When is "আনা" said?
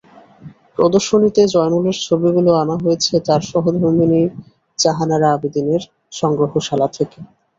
2.55-2.75